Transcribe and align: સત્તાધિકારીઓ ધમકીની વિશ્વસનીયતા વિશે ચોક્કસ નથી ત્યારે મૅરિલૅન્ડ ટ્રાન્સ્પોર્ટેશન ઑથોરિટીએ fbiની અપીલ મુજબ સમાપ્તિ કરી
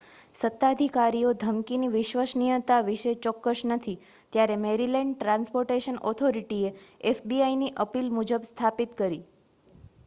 સત્તાધિકારીઓ 0.35 1.33
ધમકીની 1.41 1.89
વિશ્વસનીયતા 1.91 2.77
વિશે 2.87 3.13
ચોક્કસ 3.25 3.61
નથી 3.69 3.95
ત્યારે 4.33 4.57
મૅરિલૅન્ડ 4.63 5.15
ટ્રાન્સ્પોર્ટેશન 5.17 6.01
ઑથોરિટીએ 6.07 6.73
fbiની 7.13 7.73
અપીલ 7.81 8.13
મુજબ 8.17 8.51
સમાપ્તિ 8.51 8.91
કરી 8.95 9.25